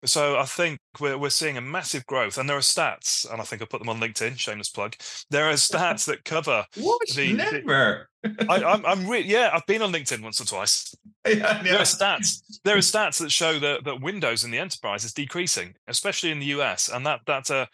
So 0.05 0.37
I 0.37 0.45
think 0.45 0.79
we're 0.99 1.17
we're 1.17 1.29
seeing 1.29 1.57
a 1.57 1.61
massive 1.61 2.05
growth, 2.05 2.37
and 2.37 2.49
there 2.49 2.57
are 2.57 2.61
stats, 2.61 3.29
and 3.31 3.41
I 3.41 3.45
think 3.45 3.61
I 3.61 3.65
put 3.65 3.79
them 3.79 3.89
on 3.89 3.99
LinkedIn. 3.99 4.37
Shameless 4.37 4.69
plug. 4.69 4.95
There 5.29 5.49
are 5.49 5.53
stats 5.69 6.05
that 6.07 6.25
cover. 6.25 6.65
what? 6.75 7.01
the- 7.15 7.33
the- 7.33 7.33
Never. 7.33 8.09
I, 8.49 8.63
I'm, 8.63 8.85
I'm 8.85 9.07
really 9.07 9.27
yeah. 9.27 9.49
I've 9.53 9.65
been 9.65 9.81
on 9.81 9.91
LinkedIn 9.91 10.21
once 10.23 10.39
or 10.39 10.45
twice. 10.45 10.95
yeah, 11.27 11.61
There 11.63 11.75
are 11.77 11.81
stats. 11.83 12.41
There 12.63 12.75
are 12.75 12.79
stats 12.93 13.19
that 13.19 13.31
show 13.31 13.59
that 13.59 13.83
that 13.83 14.01
Windows 14.01 14.43
in 14.43 14.51
the 14.51 14.59
enterprise 14.59 15.03
is 15.03 15.13
decreasing, 15.13 15.75
especially 15.87 16.31
in 16.31 16.39
the 16.39 16.47
US, 16.57 16.89
and 16.89 17.05
that 17.05 17.21
that's 17.27 17.49
a 17.49 17.67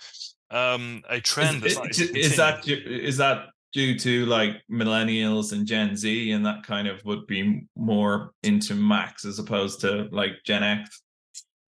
um 0.51 1.03
a 1.09 1.19
trend 1.21 1.63
Is, 1.65 1.77
is, 1.89 1.97
to 1.97 2.19
is 2.19 2.35
that 2.37 2.63
due- 2.63 3.11
that 3.13 3.45
due 3.71 3.97
to 3.99 4.25
like 4.25 4.61
millennials 4.71 5.51
and 5.53 5.67
Gen 5.67 5.95
Z 5.95 6.31
and 6.31 6.43
that 6.45 6.63
kind 6.65 6.87
of 6.87 7.03
would 7.05 7.27
be 7.27 7.61
more 7.75 8.31
into 8.41 8.73
Macs 8.73 9.25
as 9.25 9.37
opposed 9.37 9.81
to 9.81 10.07
like 10.11 10.31
Gen 10.43 10.63
X? 10.63 11.01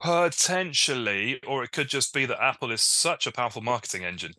Potentially, 0.02 1.40
or 1.46 1.64
it 1.64 1.72
could 1.72 1.88
just 1.88 2.14
be 2.14 2.26
that 2.26 2.42
Apple 2.44 2.72
is 2.72 2.82
such 2.82 3.28
a 3.28 3.32
powerful 3.32 3.62
marketing 3.62 4.04
engine. 4.04 4.34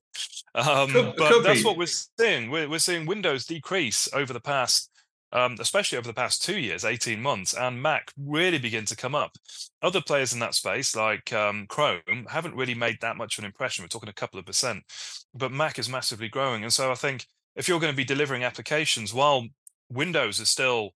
Um, 0.54 0.90
Could- 0.90 1.16
but 1.16 1.32
could 1.32 1.44
that's 1.44 1.60
be. 1.60 1.64
what 1.64 1.76
we're 1.78 1.86
seeing. 1.86 2.50
We're, 2.50 2.68
we're 2.68 2.78
seeing 2.78 3.06
Windows 3.06 3.46
decrease 3.46 4.08
over 4.12 4.32
the 4.32 4.40
past, 4.40 4.90
um, 5.32 5.56
especially 5.60 5.96
over 5.98 6.06
the 6.06 6.12
past 6.14 6.42
two 6.44 6.58
years, 6.58 6.84
18 6.84 7.22
months, 7.22 7.54
and 7.54 7.80
Mac 7.80 8.12
really 8.18 8.58
begin 8.58 8.84
to 8.86 8.96
come 8.96 9.14
up. 9.14 9.32
Other 9.80 10.00
players 10.02 10.32
in 10.34 10.40
that 10.40 10.54
space, 10.54 10.94
like 10.94 11.32
um, 11.32 11.66
Chrome, 11.68 12.26
haven't 12.28 12.54
really 12.56 12.74
made 12.74 12.98
that 13.00 13.16
much 13.16 13.38
of 13.38 13.44
an 13.44 13.46
impression. 13.46 13.82
We're 13.82 13.88
talking 13.88 14.10
a 14.10 14.12
couple 14.14 14.38
of 14.40 14.44
percent, 14.46 14.82
but 15.34 15.52
Mac 15.52 15.78
is 15.78 15.88
massively 15.88 16.28
growing. 16.28 16.64
And 16.64 16.72
so 16.72 16.90
I 16.92 16.96
think 16.96 17.24
if 17.56 17.68
you're 17.68 17.80
going 17.80 17.92
to 17.92 17.96
be 17.96 18.04
delivering 18.04 18.44
applications 18.44 19.14
while 19.14 19.46
Windows 19.90 20.38
is 20.40 20.50
still 20.50 20.90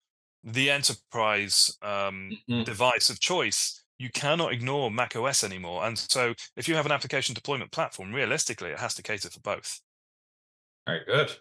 the 0.43 0.69
enterprise 0.71 1.77
um, 1.81 2.31
Mhm. 2.49 2.65
device 2.65 3.09
of 3.09 3.19
choice, 3.19 3.82
you 3.99 4.09
cannot 4.09 4.53
ignore 4.53 4.89
Mac 4.91 5.15
OS 5.15 5.43
anymore. 5.43 5.85
And 5.85 5.97
so, 5.97 6.33
if 6.57 6.67
you 6.67 6.75
have 6.75 6.85
an 6.85 6.91
application 6.91 7.33
deployment 7.35 7.71
platform, 7.71 8.11
realistically, 8.13 8.69
it 8.71 8.79
has 8.79 8.93
to 8.95 9.03
cater 9.03 9.29
for 9.29 9.39
both. 9.41 9.79
Very 10.87 11.05
good. 11.05 11.31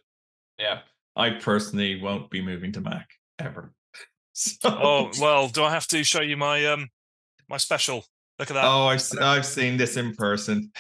Yeah. 0.59 0.81
I 1.17 1.31
personally 1.31 2.01
won't 2.01 2.31
be 2.31 2.41
moving 2.41 2.73
to 2.73 2.81
Mac 2.81 3.09
ever. 3.39 3.73
So, 4.35 4.57
Oh 4.65 5.11
well, 5.21 5.49
do 5.49 5.63
I 5.63 5.71
have 5.71 5.87
to 5.89 6.03
show 6.05 6.23
you 6.23 6.39
my 6.39 6.65
um 6.65 6.89
my 7.51 7.59
special? 7.59 8.03
Look 8.39 8.51
at 8.51 8.55
that. 8.55 8.65
oh, 8.65 8.87
I've 8.87 9.03
I've 9.21 9.45
seen 9.45 9.77
this 9.77 9.99
in 9.99 10.15
person. 10.15 10.73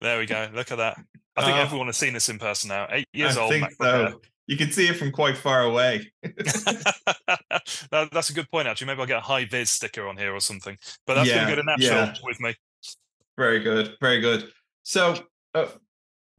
There 0.00 0.18
we 0.18 0.24
go. 0.24 0.48
Look 0.54 0.72
at 0.72 0.78
that. 0.78 0.96
I 1.36 1.44
think 1.44 1.58
Oh. 1.58 1.60
everyone 1.60 1.88
has 1.88 1.98
seen 1.98 2.14
this 2.14 2.30
in 2.30 2.38
person 2.38 2.68
now. 2.68 2.86
Eight 2.90 3.06
years 3.12 3.36
old. 3.36 3.52
I 3.52 3.56
old. 3.56 3.64
think 3.68 3.78
MacBook 3.78 4.12
so. 4.12 4.20
You 4.50 4.56
can 4.56 4.72
see 4.72 4.88
it 4.88 4.96
from 4.96 5.12
quite 5.12 5.36
far 5.36 5.62
away. 5.62 6.10
That- 7.92 8.08
that's 8.12 8.30
a 8.30 8.32
good 8.32 8.50
point, 8.50 8.66
actually. 8.66 8.88
Maybe 8.88 9.00
I'll 9.00 9.06
get 9.06 9.18
a 9.18 9.20
high 9.20 9.44
vis 9.44 9.70
sticker 9.70 10.08
on 10.08 10.16
here 10.16 10.34
or 10.34 10.40
something. 10.40 10.76
But 11.06 11.14
that's 11.14 11.28
Yeah, 11.28 11.36
going 11.36 11.46
to 11.46 11.54
go 11.54 11.62
to 11.62 11.66
Nashville 11.66 12.06
yeah. 12.06 12.14
with 12.24 12.40
me. 12.40 12.54
Very 13.38 13.60
good, 13.60 13.96
very 14.00 14.20
good. 14.20 14.48
So, 14.82 15.14
uh, 15.54 15.66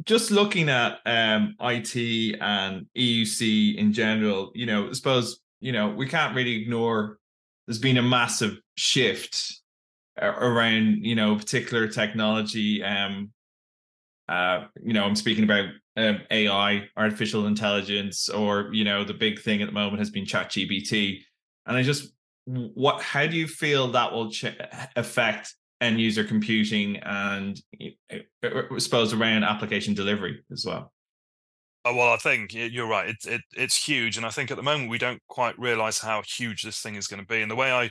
just 0.04 0.30
looking 0.30 0.68
at 0.68 1.00
um, 1.06 1.56
IT 1.62 2.38
and 2.42 2.86
EUC 2.98 3.78
in 3.78 3.94
general, 3.94 4.52
you 4.56 4.66
know, 4.66 4.90
I 4.90 4.92
suppose 4.92 5.40
you 5.62 5.72
know 5.72 5.90
we 5.90 6.06
can't 6.08 6.36
really 6.36 6.62
ignore. 6.62 7.18
There's 7.66 7.80
been 7.80 7.98
a 7.98 8.02
massive 8.02 8.58
shift 8.76 9.62
around 10.22 11.06
you 11.06 11.16
know 11.16 11.38
particular 11.38 11.88
technology. 11.88 12.84
Um, 12.84 13.32
uh, 14.28 14.66
you 14.84 14.94
know, 14.94 15.06
I'm 15.06 15.16
speaking 15.16 15.44
about 15.44 15.70
um, 15.98 16.22
AI, 16.30 16.88
artificial 16.98 17.48
intelligence, 17.48 18.30
or 18.30 18.70
you 18.74 18.84
know, 18.84 19.04
the 19.04 19.14
big 19.14 19.42
thing 19.42 19.62
at 19.62 19.66
the 19.66 19.74
moment 19.74 20.00
has 20.00 20.10
been 20.10 20.26
ChatGPT. 20.26 21.20
And 21.66 21.78
I 21.78 21.84
just, 21.84 22.12
what, 22.46 23.02
how 23.02 23.28
do 23.28 23.36
you 23.36 23.48
feel 23.48 23.92
that 23.92 24.12
will 24.12 24.32
ch- 24.32 24.56
affect 24.96 25.56
end 25.80 26.00
user 26.00 26.24
computing 26.24 26.98
and 26.98 27.60
I 28.44 28.78
suppose 28.78 29.14
around 29.14 29.44
application 29.44 29.94
delivery 29.94 30.44
as 30.52 30.66
well? 30.66 30.92
Oh, 31.84 31.96
well, 31.96 32.14
I 32.14 32.18
think 32.18 32.54
you're 32.54 32.88
right. 32.88 33.10
It's 33.10 33.26
it, 33.26 33.42
it's 33.58 33.76
huge, 33.76 34.16
and 34.16 34.24
I 34.24 34.30
think 34.30 34.52
at 34.52 34.58
the 34.58 34.62
moment 34.62 34.92
we 34.92 35.00
don't 35.00 35.20
quite 35.28 35.58
realize 35.58 35.98
how 35.98 36.22
huge 36.22 36.62
this 36.62 36.80
thing 36.80 36.94
is 36.94 37.08
going 37.08 37.22
to 37.22 37.26
be. 37.26 37.42
And 37.42 37.50
the 37.50 37.56
way 37.56 37.72
I, 37.72 37.90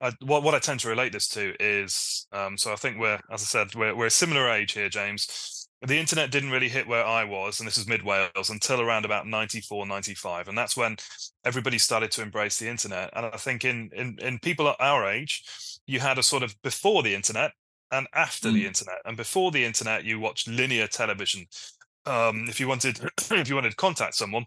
I 0.00 0.10
what 0.22 0.42
what 0.42 0.56
I 0.56 0.58
tend 0.58 0.80
to 0.80 0.88
relate 0.88 1.12
this 1.12 1.28
to 1.28 1.54
is, 1.60 2.26
um, 2.32 2.58
so 2.58 2.72
I 2.72 2.76
think 2.76 2.98
we're, 2.98 3.20
as 3.30 3.42
I 3.42 3.44
said, 3.44 3.76
we're 3.76 3.94
we're 3.94 4.06
a 4.06 4.10
similar 4.10 4.50
age 4.50 4.72
here, 4.72 4.88
James. 4.88 5.57
The 5.86 5.98
internet 5.98 6.32
didn't 6.32 6.50
really 6.50 6.68
hit 6.68 6.88
where 6.88 7.04
I 7.04 7.22
was, 7.24 7.60
and 7.60 7.66
this 7.66 7.78
is 7.78 7.86
mid 7.86 8.02
Wales, 8.02 8.50
until 8.50 8.80
around 8.80 9.04
about 9.04 9.26
94, 9.28 9.86
95. 9.86 10.48
and 10.48 10.58
that's 10.58 10.76
when 10.76 10.96
everybody 11.44 11.78
started 11.78 12.10
to 12.12 12.22
embrace 12.22 12.58
the 12.58 12.68
internet. 12.68 13.10
And 13.14 13.26
I 13.26 13.36
think 13.36 13.64
in 13.64 13.90
in 13.94 14.18
in 14.20 14.38
people 14.40 14.68
at 14.68 14.76
our 14.80 15.08
age, 15.08 15.44
you 15.86 16.00
had 16.00 16.18
a 16.18 16.22
sort 16.22 16.42
of 16.42 16.60
before 16.62 17.02
the 17.04 17.14
internet 17.14 17.52
and 17.92 18.08
after 18.14 18.50
the 18.52 18.64
Mm. 18.64 18.66
internet. 18.66 18.98
And 19.04 19.16
before 19.16 19.50
the 19.52 19.64
internet, 19.64 20.04
you 20.04 20.18
watched 20.20 20.48
linear 20.48 20.88
television 20.88 21.46
um, 22.06 22.48
if 22.48 22.60
you 22.60 22.68
wanted 22.68 23.00
if 23.32 23.48
you 23.48 23.54
wanted 23.54 23.70
to 23.70 23.76
contact 23.76 24.14
someone, 24.16 24.46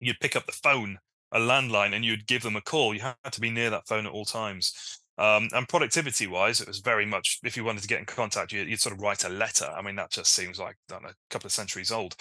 you'd 0.00 0.20
pick 0.20 0.36
up 0.36 0.46
the 0.46 0.52
phone, 0.52 0.98
a 1.32 1.38
landline, 1.40 1.94
and 1.94 2.04
you'd 2.04 2.26
give 2.26 2.42
them 2.42 2.56
a 2.56 2.60
call. 2.62 2.94
You 2.94 3.00
had 3.02 3.32
to 3.32 3.40
be 3.40 3.50
near 3.50 3.70
that 3.70 3.88
phone 3.88 4.06
at 4.06 4.12
all 4.12 4.24
times. 4.24 5.01
Um, 5.18 5.48
and 5.52 5.68
productivity 5.68 6.26
wise, 6.26 6.60
it 6.60 6.68
was 6.68 6.80
very 6.80 7.04
much 7.04 7.38
if 7.44 7.56
you 7.56 7.64
wanted 7.64 7.82
to 7.82 7.88
get 7.88 8.00
in 8.00 8.06
contact, 8.06 8.52
you, 8.52 8.62
you'd 8.62 8.80
sort 8.80 8.94
of 8.94 9.00
write 9.02 9.24
a 9.24 9.28
letter. 9.28 9.66
I 9.66 9.82
mean, 9.82 9.96
that 9.96 10.10
just 10.10 10.32
seems 10.32 10.58
like 10.58 10.76
know, 10.90 10.96
a 10.96 11.14
couple 11.30 11.46
of 11.46 11.52
centuries 11.52 11.92
old. 11.92 12.16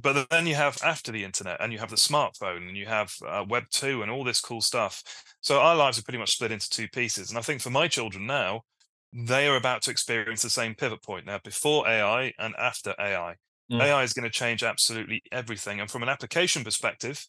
But 0.00 0.28
then 0.30 0.46
you 0.46 0.56
have 0.56 0.78
after 0.82 1.12
the 1.12 1.22
internet, 1.22 1.60
and 1.60 1.72
you 1.72 1.78
have 1.78 1.90
the 1.90 1.96
smartphone, 1.96 2.68
and 2.68 2.76
you 2.76 2.86
have 2.86 3.14
uh, 3.26 3.44
Web 3.48 3.64
two, 3.70 4.02
and 4.02 4.10
all 4.10 4.24
this 4.24 4.40
cool 4.40 4.60
stuff. 4.60 5.02
So 5.40 5.60
our 5.60 5.76
lives 5.76 5.98
are 5.98 6.02
pretty 6.02 6.18
much 6.18 6.32
split 6.32 6.50
into 6.50 6.68
two 6.68 6.88
pieces. 6.88 7.30
And 7.30 7.38
I 7.38 7.42
think 7.42 7.60
for 7.60 7.70
my 7.70 7.86
children 7.86 8.26
now, 8.26 8.62
they 9.12 9.46
are 9.46 9.56
about 9.56 9.82
to 9.82 9.92
experience 9.92 10.42
the 10.42 10.50
same 10.50 10.74
pivot 10.74 11.02
point 11.02 11.26
now, 11.26 11.38
before 11.44 11.86
AI 11.86 12.32
and 12.38 12.54
after 12.58 12.94
AI. 12.98 13.36
Mm. 13.70 13.82
AI 13.82 14.02
is 14.02 14.12
going 14.12 14.24
to 14.24 14.30
change 14.30 14.62
absolutely 14.62 15.22
everything. 15.32 15.80
And 15.80 15.90
from 15.90 16.02
an 16.02 16.08
application 16.08 16.64
perspective, 16.64 17.26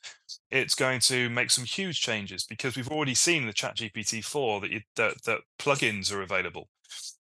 it's 0.52 0.76
going 0.76 1.00
to 1.02 1.30
make 1.30 1.50
some 1.50 1.64
huge 1.64 2.02
changes 2.02 2.44
because 2.44 2.76
we've 2.76 2.92
already 2.92 3.16
seen 3.16 3.46
the 3.46 3.54
ChatGPT 3.54 4.24
4 4.24 4.62
that, 4.62 4.72
you, 4.72 4.82
that 4.98 5.24
that 5.26 5.42
plugins 5.60 6.12
are 6.12 6.22
available. 6.22 6.70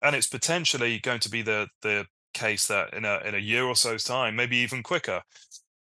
And 0.02 0.16
it's 0.16 0.28
potentially 0.28 1.00
going 1.00 1.20
to 1.22 1.30
be 1.30 1.42
the 1.42 1.68
the 1.82 2.06
case 2.34 2.68
that 2.68 2.94
in 2.94 3.06
a 3.06 3.20
in 3.26 3.36
a 3.36 3.40
year 3.40 3.66
or 3.66 3.76
so's 3.76 4.04
time, 4.04 4.36
maybe 4.36 4.58
even 4.58 4.84
quicker, 4.84 5.22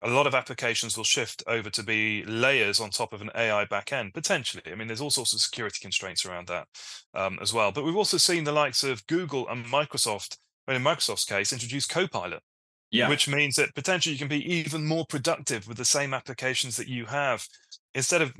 a 0.01 0.09
lot 0.09 0.25
of 0.25 0.33
applications 0.33 0.97
will 0.97 1.03
shift 1.03 1.43
over 1.45 1.69
to 1.69 1.83
be 1.83 2.23
layers 2.25 2.79
on 2.79 2.89
top 2.89 3.13
of 3.13 3.21
an 3.21 3.29
AI 3.35 3.65
backend, 3.65 4.13
potentially. 4.13 4.63
I 4.65 4.75
mean, 4.75 4.87
there's 4.87 5.01
all 5.01 5.11
sorts 5.11 5.33
of 5.33 5.41
security 5.41 5.77
constraints 5.79 6.25
around 6.25 6.47
that 6.47 6.67
um, 7.13 7.37
as 7.39 7.53
well. 7.53 7.71
But 7.71 7.83
we've 7.83 7.95
also 7.95 8.17
seen 8.17 8.43
the 8.43 8.51
likes 8.51 8.83
of 8.83 9.05
Google 9.05 9.47
and 9.47 9.65
Microsoft, 9.65 10.37
and 10.67 10.75
in 10.75 10.83
Microsoft's 10.83 11.25
case, 11.25 11.53
introduce 11.53 11.85
Copilot 11.85 12.41
Yeah. 12.91 13.09
which 13.09 13.27
means 13.27 13.55
that 13.55 13.73
potentially 13.73 14.13
you 14.13 14.19
can 14.19 14.27
be 14.27 14.43
even 14.53 14.85
more 14.85 15.05
productive 15.05 15.67
with 15.67 15.77
the 15.77 15.85
same 15.85 16.13
applications 16.13 16.75
that 16.77 16.87
you 16.89 17.05
have. 17.05 17.47
Instead 17.95 18.21
of 18.21 18.33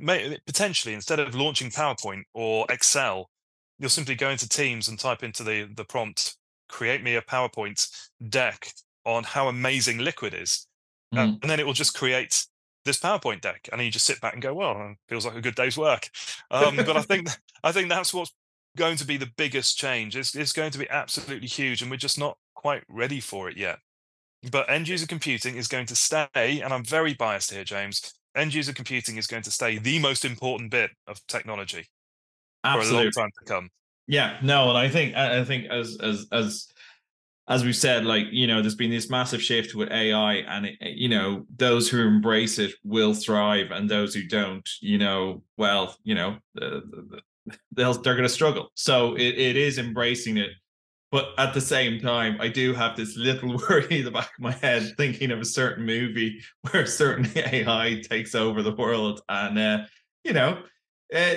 potentially 0.46 0.94
instead 0.94 1.20
of 1.20 1.34
launching 1.34 1.70
powerpoint 1.70 2.22
or 2.34 2.66
excel 2.70 3.28
you'll 3.78 3.90
simply 3.90 4.14
go 4.14 4.30
into 4.30 4.48
teams 4.48 4.88
and 4.88 4.98
type 4.98 5.22
into 5.22 5.42
the 5.42 5.68
the 5.76 5.84
prompt 5.84 6.36
create 6.68 7.02
me 7.02 7.16
a 7.16 7.22
powerpoint 7.22 7.86
deck 8.28 8.68
on 9.04 9.24
how 9.24 9.48
amazing 9.48 9.98
Liquit 9.98 10.34
is. 10.34 10.66
Uh, 11.14 11.26
Mm. 11.26 11.42
and 11.42 11.50
then 11.50 11.60
it 11.60 11.66
will 11.66 11.74
just 11.74 11.94
create 11.94 12.46
this 12.86 12.98
powerpoint 12.98 13.40
deck 13.42 13.68
and 13.70 13.78
then 13.78 13.84
you 13.86 13.92
just 13.92 14.06
sit 14.06 14.20
back 14.22 14.32
and 14.32 14.40
go 14.42 14.54
well 14.54 14.94
feels 15.08 15.26
like 15.26 15.34
a 15.36 15.40
good 15.42 15.54
day's 15.54 15.76
work. 15.76 16.08
Um, 16.50 16.76
but 16.76 16.96
i 16.96 17.02
think 17.02 17.28
i 17.62 17.72
think 17.72 17.88
that's 17.90 18.14
what's 18.14 18.32
going 18.76 18.96
to 18.96 19.04
be 19.06 19.18
the 19.18 19.30
biggest 19.36 19.76
change. 19.76 20.16
It's, 20.16 20.34
it's 20.34 20.52
going 20.54 20.70
to 20.70 20.78
be 20.78 20.88
absolutely 20.88 21.48
huge 21.48 21.82
and 21.82 21.90
we're 21.90 21.98
just 21.98 22.18
not 22.18 22.38
quite 22.54 22.84
ready 22.88 23.20
for 23.20 23.50
it 23.50 23.56
yet 23.58 23.78
but 24.50 24.68
end 24.68 24.88
user 24.88 25.06
computing 25.06 25.56
is 25.56 25.68
going 25.68 25.86
to 25.86 25.96
stay, 25.96 26.28
and 26.34 26.72
I'm 26.72 26.84
very 26.84 27.14
biased 27.14 27.52
here, 27.52 27.64
James. 27.64 28.12
End 28.34 28.54
user 28.54 28.72
computing 28.72 29.16
is 29.16 29.26
going 29.26 29.42
to 29.42 29.50
stay 29.50 29.78
the 29.78 29.98
most 29.98 30.24
important 30.24 30.70
bit 30.70 30.90
of 31.06 31.24
technology 31.26 31.88
for 32.62 32.68
a 32.68 32.72
long 32.72 32.80
Absolutely. 32.80 33.10
time 33.12 33.30
to 33.38 33.44
come. 33.52 33.68
Yeah, 34.06 34.38
no, 34.42 34.68
and 34.68 34.78
I 34.78 34.88
think 34.88 35.14
I 35.14 35.44
think 35.44 35.66
as 35.70 35.96
as 36.00 36.26
as 36.32 36.68
as 37.48 37.64
we've 37.64 37.76
said, 37.76 38.04
like 38.04 38.26
you 38.30 38.46
know, 38.46 38.60
there's 38.60 38.74
been 38.74 38.90
this 38.90 39.10
massive 39.10 39.42
shift 39.42 39.74
with 39.74 39.90
AI, 39.90 40.34
and 40.34 40.66
it, 40.66 40.76
you 40.80 41.08
know, 41.08 41.46
those 41.56 41.88
who 41.88 42.00
embrace 42.00 42.58
it 42.58 42.72
will 42.84 43.14
thrive, 43.14 43.70
and 43.70 43.88
those 43.88 44.14
who 44.14 44.26
don't, 44.26 44.68
you 44.80 44.98
know, 44.98 45.42
well, 45.56 45.96
you 46.02 46.14
know, 46.14 46.36
they'll 47.72 47.94
they're 47.94 48.14
going 48.14 48.22
to 48.22 48.28
struggle. 48.28 48.70
So 48.74 49.14
it, 49.14 49.38
it 49.38 49.56
is 49.56 49.78
embracing 49.78 50.38
it, 50.38 50.50
but 51.12 51.34
at 51.36 51.52
the 51.52 51.60
same 51.60 52.00
time, 52.00 52.38
I 52.40 52.48
do 52.48 52.72
have 52.72 52.96
this 52.96 53.16
little 53.18 53.58
worry 53.68 53.98
in 53.98 54.06
the 54.06 54.10
back 54.10 54.30
of 54.36 54.40
my 54.40 54.52
head, 54.52 54.94
thinking 54.96 55.30
of 55.30 55.40
a 55.40 55.44
certain 55.44 55.84
movie 55.84 56.40
where 56.70 56.82
a 56.82 56.86
certain 56.86 57.30
AI 57.36 58.02
takes 58.02 58.34
over 58.34 58.62
the 58.62 58.74
world, 58.74 59.20
and 59.28 59.58
uh, 59.58 59.84
you 60.24 60.32
know, 60.32 60.62
uh, 61.14 61.34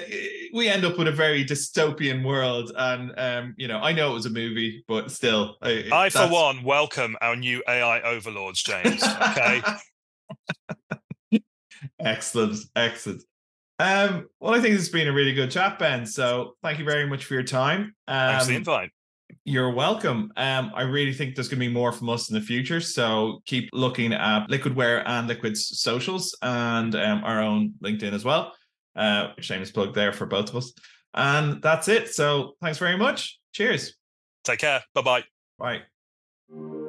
we 0.54 0.70
end 0.70 0.86
up 0.86 0.98
with 0.98 1.10
a 1.10 1.12
very 1.12 1.44
dystopian 1.44 2.26
world 2.26 2.72
and 2.78 3.12
um 3.20 3.54
you 3.58 3.68
know 3.68 3.80
i 3.80 3.92
know 3.92 4.12
it 4.12 4.14
was 4.14 4.26
a 4.26 4.30
movie 4.30 4.82
but 4.88 5.12
still 5.12 5.58
I, 5.62 5.90
I, 5.92 6.10
for 6.10 6.30
one, 6.30 6.64
welcome 6.64 7.18
our 7.20 7.36
new 7.36 7.62
AI 7.68 8.00
overlords, 8.04 8.64
James. 8.64 9.04
Okay. 9.04 9.62
excellent 12.00 12.58
excellent 12.78 13.24
um 13.80 14.30
well 14.40 14.54
i 14.54 14.62
think 14.62 14.76
this 14.76 14.84
has 14.84 14.90
been 14.90 15.10
a 15.10 15.14
really 15.14 15.34
good 15.34 15.52
chat 15.52 15.78
ben 15.78 16.06
so 16.06 16.54
thank 16.64 16.80
you 16.80 16.86
very 16.86 17.06
much 17.06 17.26
for 17.26 17.34
your 17.34 17.44
time 17.44 17.94
Thanks 18.08 18.46
for 18.46 18.52
the 18.52 18.56
um 18.56 18.60
invite. 18.60 18.92
You're 19.48 19.72
welcome. 19.72 20.34
Um, 20.38 20.72
I 20.74 20.82
really 20.82 21.14
think 21.14 21.36
there's 21.36 21.48
going 21.48 21.60
to 21.60 21.68
be 21.68 21.72
more 21.72 21.92
from 21.92 22.10
us 22.10 22.30
in 22.30 22.34
the 22.34 22.42
future. 22.42 22.82
So 22.82 23.44
keep 23.46 23.70
looking 23.74 24.12
at 24.12 24.48
Liquidware 24.48 25.04
and 25.06 25.28
Liquit's 25.28 25.80
socials 25.80 26.36
and 26.42 26.96
um, 26.96 27.24
our 27.24 27.44
own 27.44 27.76
LinkedIn 27.84 28.14
as 28.14 28.26
well. 28.26 28.54
Uh, 28.96 29.34
shameless 29.40 29.72
plug 29.72 29.94
there 29.94 30.12
for 30.12 30.26
both 30.26 30.50
of 30.50 30.56
us. 30.56 30.74
And 31.14 31.62
that's 31.62 31.88
it. 31.88 32.14
So 32.14 32.56
thanks 32.60 32.80
very 32.80 32.98
much. 32.98 33.40
Cheers. 33.54 33.96
Take 34.44 34.60
care. 34.60 34.84
Bye-bye. 34.96 35.24
Bye. 35.60 36.85